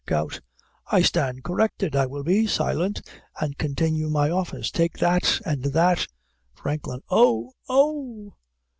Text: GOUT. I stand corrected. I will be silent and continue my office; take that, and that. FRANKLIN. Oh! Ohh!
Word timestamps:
GOUT. 0.07 0.41
I 0.91 1.03
stand 1.03 1.43
corrected. 1.43 1.95
I 1.95 2.07
will 2.07 2.23
be 2.23 2.47
silent 2.47 3.07
and 3.39 3.55
continue 3.59 4.09
my 4.09 4.31
office; 4.31 4.71
take 4.71 4.97
that, 4.97 5.39
and 5.45 5.61
that. 5.65 6.07
FRANKLIN. 6.55 7.01
Oh! 7.11 7.51
Ohh! 7.69 8.33